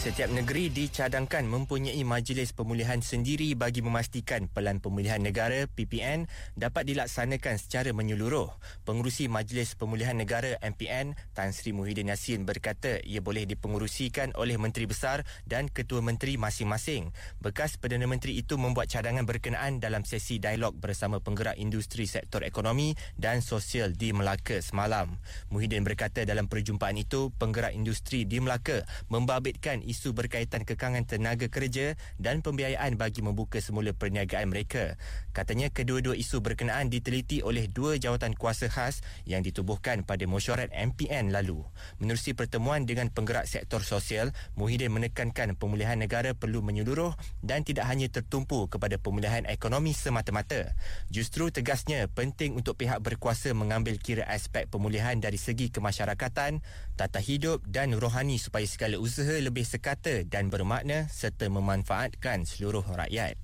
[0.00, 6.24] Setiap negeri dicadangkan mempunyai majlis pemulihan sendiri bagi memastikan Pelan Pemulihan Negara PPN
[6.56, 8.48] dapat dilaksanakan secara menyeluruh.
[8.88, 14.88] Pengurusi Majlis Pemulihan Negara MPN Tan Sri Muhyiddin Yassin berkata ia boleh dipengurusikan oleh Menteri
[14.88, 17.12] Besar dan Ketua Menteri masing-masing.
[17.44, 22.96] Bekas Perdana Menteri itu membuat cadangan berkenaan dalam sesi dialog bersama penggerak industri sektor ekonomi
[23.20, 25.20] dan sosial di Melaka semalam.
[25.52, 28.80] Muhyiddin berkata dalam perjumpaan itu penggerak industri di Melaka
[29.12, 34.94] membabitkan isu berkaitan kekangan tenaga kerja dan pembiayaan bagi membuka semula perniagaan mereka.
[35.34, 41.34] Katanya kedua-dua isu berkenaan diteliti oleh dua jawatan kuasa khas yang ditubuhkan pada mesyuarat MPN
[41.34, 41.66] lalu.
[41.98, 48.06] Menerusi pertemuan dengan penggerak sektor sosial, Muhyiddin menekankan pemulihan negara perlu menyeluruh dan tidak hanya
[48.06, 50.72] tertumpu kepada pemulihan ekonomi semata-mata.
[51.10, 56.62] Justru tegasnya penting untuk pihak berkuasa mengambil kira aspek pemulihan dari segi kemasyarakatan,
[56.94, 63.40] tata hidup dan rohani supaya segala usaha lebih sekata dan bermakna serta memanfaatkan seluruh rakyat.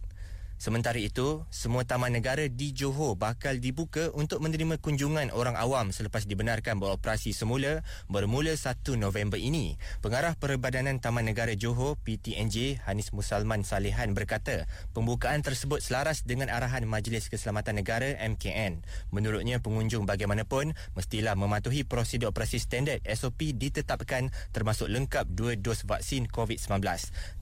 [0.57, 6.25] Sementara itu, semua taman negara di Johor bakal dibuka untuk menerima kunjungan orang awam selepas
[6.25, 9.77] dibenarkan beroperasi semula bermula 1 November ini.
[10.01, 14.65] Pengarah Perbadanan Taman Negara Johor PTNJ Hanis Musalman Salihan berkata,
[14.97, 18.81] pembukaan tersebut selaras dengan arahan Majlis Keselamatan Negara MKN.
[19.13, 26.33] Menurutnya, pengunjung bagaimanapun mestilah mematuhi prosedur operasi standard SOP ditetapkan termasuk lengkap dua dos vaksin
[26.33, 26.81] COVID-19.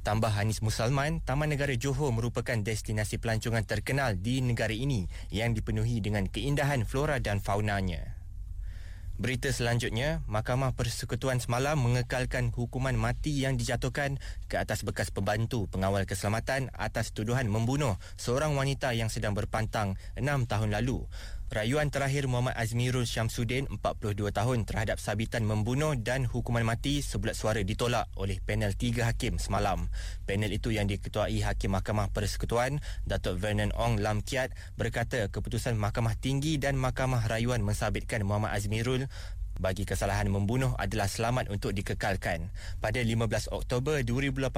[0.03, 5.53] Tambah Hanis Musalman, Taman Negara Johor merupakan destinasi destinasi pelancongan terkenal di negara ini yang
[5.53, 8.17] dipenuhi dengan keindahan flora dan faunanya.
[9.15, 14.19] Berita selanjutnya, Mahkamah Persekutuan semalam mengekalkan hukuman mati yang dijatuhkan
[14.51, 20.51] ke atas bekas pembantu pengawal keselamatan atas tuduhan membunuh seorang wanita yang sedang berpantang enam
[20.51, 21.07] tahun lalu.
[21.53, 27.61] Rayuan terakhir Muhammad Azmirul Syamsuddin 42 tahun terhadap sabitan membunuh dan hukuman mati sebulat suara
[27.61, 29.93] ditolak oleh panel tiga hakim semalam.
[30.25, 36.17] Panel itu yang diketuai Hakim Mahkamah Persekutuan Datuk Vernon Ong Lam Kiat berkata keputusan Mahkamah
[36.17, 39.05] Tinggi dan Mahkamah Rayuan mensabitkan Muhammad Azmirul
[39.55, 42.51] bagi kesalahan membunuh adalah selamat untuk dikekalkan.
[42.83, 44.51] Pada 15 Oktober 2018,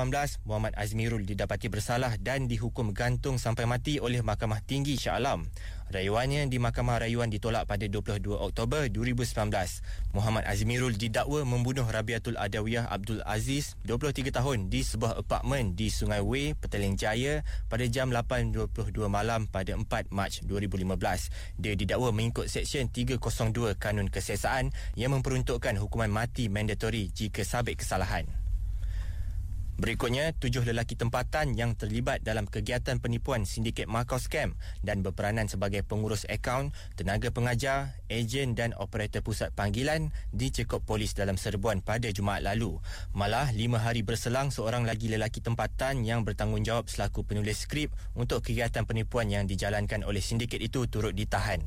[0.49, 5.45] Muhammad Azmirul didapati bersalah dan dihukum gantung sampai mati oleh Mahkamah Tinggi Shah Alam.
[5.87, 9.47] Rayuannya di Mahkamah Rayuan ditolak pada 22 Oktober 2019.
[10.11, 16.19] Muhammad Azmirul didakwa membunuh Rabiatul Adawiyah Abdul Aziz, 23 tahun di sebuah apartmen di Sungai
[16.27, 21.63] Wei, Petaling Jaya pada jam 8.22 malam pada 4 Mac 2015.
[21.63, 28.46] Dia didakwa mengikut Seksyen 302 Kanun Kesiasaan yang memperuntukkan hukuman mati mandatori jika sabit kesalahan.
[29.77, 35.85] Berikutnya, tujuh lelaki tempatan yang terlibat dalam kegiatan penipuan sindiket Macau Scam dan berperanan sebagai
[35.85, 42.41] pengurus akaun, tenaga pengajar, ejen dan operator pusat panggilan dicekop polis dalam serbuan pada Jumaat
[42.41, 42.81] lalu.
[43.13, 48.89] Malah, lima hari berselang seorang lagi lelaki tempatan yang bertanggungjawab selaku penulis skrip untuk kegiatan
[48.89, 51.61] penipuan yang dijalankan oleh sindiket itu turut ditahan.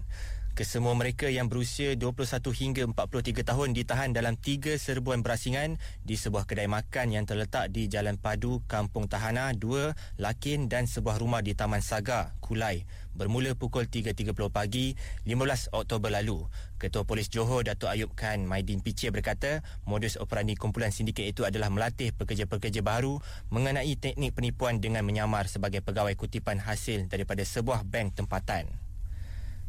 [0.59, 6.43] Kesemua mereka yang berusia 21 hingga 43 tahun ditahan dalam tiga serbuan berasingan di sebuah
[6.43, 11.55] kedai makan yang terletak di Jalan Padu, Kampung Tahana 2, Lakin dan sebuah rumah di
[11.55, 12.83] Taman Saga, Kulai
[13.15, 16.43] bermula pukul 3.30 pagi 15 Oktober lalu.
[16.75, 21.71] Ketua Polis Johor Datuk Ayub Khan Maidin Piche berkata modus operandi kumpulan sindiket itu adalah
[21.71, 28.19] melatih pekerja-pekerja baru mengenai teknik penipuan dengan menyamar sebagai pegawai kutipan hasil daripada sebuah bank
[28.19, 28.88] tempatan.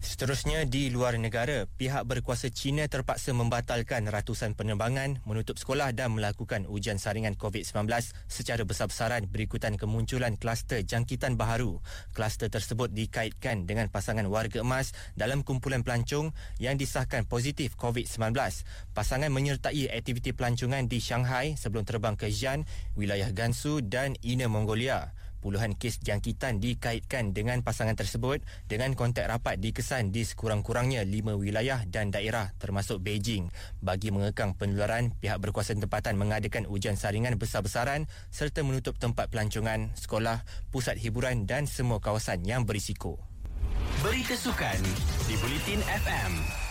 [0.00, 6.64] Seterusnya di luar negara, pihak berkuasa China terpaksa membatalkan ratusan penerbangan, menutup sekolah dan melakukan
[6.64, 7.84] ujian saringan COVID-19
[8.24, 11.84] secara besar-besaran berikutan kemunculan kluster jangkitan baharu.
[12.16, 18.32] Kluster tersebut dikaitkan dengan pasangan warga emas dalam kumpulan pelancong yang disahkan positif COVID-19.
[18.96, 22.64] Pasangan menyertai aktiviti pelancongan di Shanghai sebelum terbang ke Xi'an,
[22.96, 25.12] wilayah Gansu dan Inner Mongolia.
[25.40, 31.80] Puluhan kes jangkitan dikaitkan dengan pasangan tersebut dengan kontak rapat dikesan di sekurang-kurangnya lima wilayah
[31.88, 33.48] dan daerah termasuk Beijing.
[33.80, 40.44] Bagi mengekang penularan, pihak berkuasa tempatan mengadakan ujian saringan besar-besaran serta menutup tempat pelancongan, sekolah,
[40.68, 43.16] pusat hiburan dan semua kawasan yang berisiko.
[44.04, 44.80] Berita sukan
[45.24, 46.69] di Bulletin FM.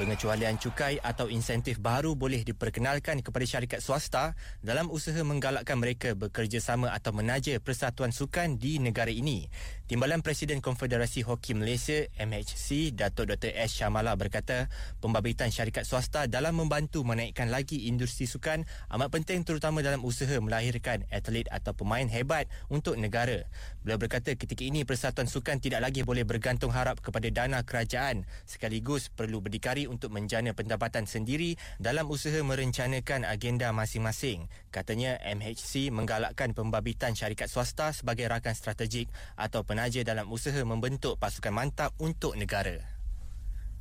[0.00, 4.32] Pengecualian cukai atau insentif baru boleh diperkenalkan kepada syarikat swasta
[4.64, 9.52] dalam usaha menggalakkan mereka bekerjasama atau menaja persatuan sukan di negara ini.
[9.84, 13.52] Timbalan Presiden Konfederasi Hoki Malaysia MHC Datuk Dr.
[13.52, 13.76] S.
[13.76, 14.72] Shamala berkata
[15.04, 18.64] pembabitan syarikat swasta dalam membantu menaikkan lagi industri sukan
[18.96, 23.44] amat penting terutama dalam usaha melahirkan atlet atau pemain hebat untuk negara.
[23.84, 29.12] Beliau berkata ketika ini persatuan sukan tidak lagi boleh bergantung harap kepada dana kerajaan sekaligus
[29.12, 34.46] perlu berdikari untuk menjana pendapatan sendiri dalam usaha merencanakan agenda masing-masing.
[34.70, 41.50] Katanya MHC menggalakkan pembabitan syarikat swasta sebagai rakan strategik atau penaja dalam usaha membentuk pasukan
[41.50, 42.99] mantap untuk negara.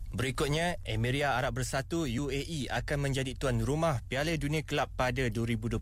[0.10, 5.78] Berikutnya, Emiria Arab Bersatu UAE akan menjadi tuan rumah Piala Dunia Kelab pada 2022,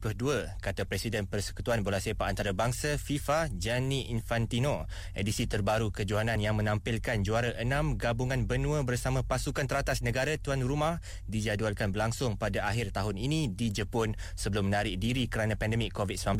[0.59, 4.83] kata Presiden Persekutuan Bola Sepak Antarabangsa FIFA Gianni Infantino.
[5.15, 10.99] Edisi terbaru kejohanan yang menampilkan juara enam gabungan benua bersama pasukan teratas negara tuan rumah
[11.31, 16.35] dijadualkan berlangsung pada akhir tahun ini di Jepun sebelum menarik diri kerana pandemik COVID-19.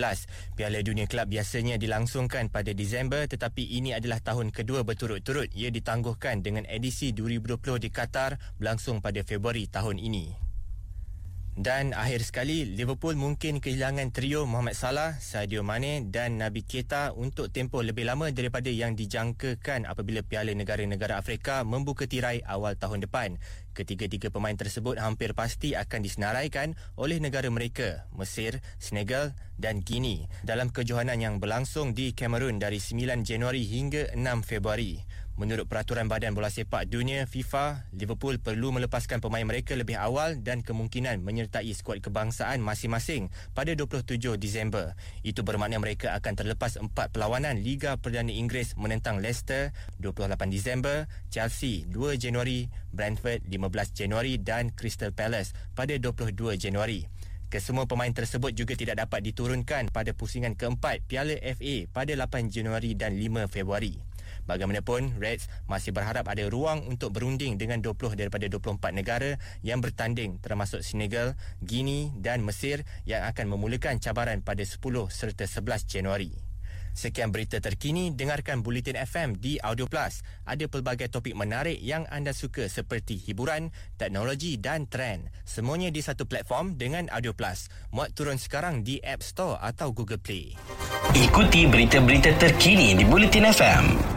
[0.60, 6.44] Piala Dunia Kelab biasanya dilangsungkan pada Disember tetapi ini adalah tahun kedua berturut-turut ia ditangguhkan
[6.44, 10.48] dengan edisi 2020 di Qatar berlangsung pada Februari tahun ini.
[11.58, 17.50] Dan akhir sekali, Liverpool mungkin kehilangan trio Mohamed Salah, Sadio Mane dan Naby Keita untuk
[17.50, 23.42] tempoh lebih lama daripada yang dijangkakan apabila Piala Negara-Negara Afrika membuka tirai awal tahun depan.
[23.78, 30.74] Ketiga-tiga pemain tersebut hampir pasti akan disenaraikan oleh negara mereka, Mesir, Senegal dan Guinea dalam
[30.74, 34.98] kejohanan yang berlangsung di Cameroon dari 9 Januari hingga 6 Februari.
[35.38, 40.66] Menurut peraturan Badan Bola Sepak Dunia FIFA, Liverpool perlu melepaskan pemain mereka lebih awal dan
[40.66, 44.98] kemungkinan menyertai skuad kebangsaan masing-masing pada 27 Disember.
[45.22, 51.86] Itu bermakna mereka akan terlepas empat perlawanan Liga Perdana Inggeris menentang Leicester 28 Disember, Chelsea
[51.86, 57.04] 2 Januari, Brentford 15 Januari dan Crystal Palace pada 22 Januari.
[57.48, 62.96] Kesemua pemain tersebut juga tidak dapat diturunkan pada pusingan keempat Piala FA pada 8 Januari
[62.96, 63.96] dan 5 Februari.
[64.48, 70.40] Bagaimanapun, Reds masih berharap ada ruang untuk berunding dengan 20 daripada 24 negara yang bertanding
[70.40, 74.80] termasuk Senegal, Guinea dan Mesir yang akan memulakan cabaran pada 10
[75.12, 76.47] serta 11 Januari.
[76.98, 80.26] Sekian berita terkini, dengarkan Bulletin FM di Audio Plus.
[80.50, 83.70] Ada pelbagai topik menarik yang anda suka seperti hiburan,
[84.02, 85.30] teknologi dan trend.
[85.46, 87.70] Semuanya di satu platform dengan Audio Plus.
[87.94, 90.58] Muat turun sekarang di App Store atau Google Play.
[91.14, 94.17] Ikuti berita-berita terkini di Bulletin FM.